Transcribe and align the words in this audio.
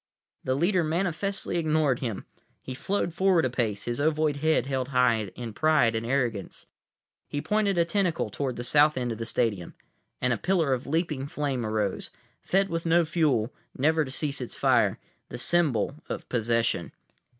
The 0.43 0.55
leader 0.55 0.83
manifestly 0.83 1.57
ignored 1.59 1.99
him. 1.99 2.25
He 2.63 2.73
flowed 2.73 3.13
forward 3.13 3.45
a 3.45 3.51
pace, 3.51 3.83
his 3.83 3.99
ovoid 3.99 4.37
head 4.37 4.65
held 4.65 4.87
high 4.87 5.25
in 5.35 5.53
pride 5.53 5.93
and 5.93 6.03
arrogance. 6.07 6.65
He 7.27 7.39
pointed 7.39 7.77
a 7.77 7.85
tentacle 7.85 8.31
toward 8.31 8.55
the 8.55 8.63
south 8.63 8.97
end 8.97 9.11
of 9.11 9.19
the 9.19 9.27
stadium, 9.27 9.75
and 10.19 10.33
a 10.33 10.37
pillar 10.39 10.73
of 10.73 10.87
leaping 10.87 11.27
flame 11.27 11.63
arose; 11.63 12.09
fed 12.41 12.67
with 12.67 12.87
no 12.87 13.05
fuel, 13.05 13.53
never 13.77 14.03
to 14.03 14.09
cease 14.09 14.41
its 14.41 14.55
fire, 14.55 14.97
the 15.29 15.37
symbol 15.37 15.97
of 16.09 16.27
possession. 16.29 16.93